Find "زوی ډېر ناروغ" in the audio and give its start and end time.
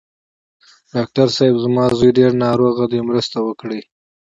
1.97-2.75